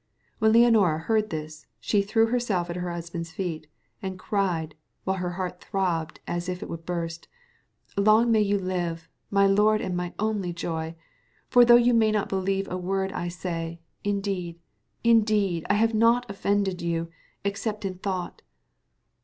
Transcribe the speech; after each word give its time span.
When 0.39 0.53
Leonora 0.53 0.97
heard 0.97 1.29
this, 1.29 1.67
she 1.79 2.01
threw 2.01 2.25
herself 2.25 2.71
at 2.71 2.75
her 2.75 2.91
husband's 2.91 3.33
feet, 3.33 3.67
and 4.01 4.17
cried, 4.17 4.73
while 5.03 5.17
her 5.17 5.33
heart 5.33 5.61
throbbed 5.63 6.19
as 6.25 6.49
if 6.49 6.63
it 6.63 6.69
would 6.69 6.87
burst, 6.87 7.27
"Long 7.95 8.31
may 8.31 8.41
you 8.41 8.57
live, 8.57 9.07
my 9.29 9.45
lord 9.45 9.79
and 9.79 9.95
my 9.95 10.15
only 10.17 10.53
joy; 10.53 10.95
for 11.49 11.63
though 11.63 11.75
you 11.75 11.93
may 11.93 12.09
not 12.11 12.29
believe 12.29 12.67
a 12.67 12.77
word 12.79 13.11
I 13.11 13.27
say, 13.27 13.79
indeed, 14.03 14.59
indeed 15.03 15.67
I 15.69 15.75
have 15.75 15.93
not 15.93 16.27
offended 16.27 16.81
you, 16.81 17.11
except 17.43 17.85
in 17.85 17.99
thought." 17.99 18.41